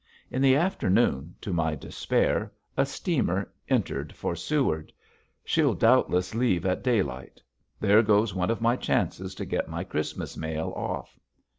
[0.31, 4.91] In the afternoon to my despair a steamer entered for Seward;
[5.45, 7.39] she'll doubtless leave at daylight.
[7.79, 11.19] There goes one of my chances to get my Christmas mail off.